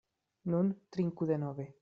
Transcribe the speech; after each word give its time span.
Nun, 0.53 0.71
trinku 0.89 1.31
denove. 1.35 1.71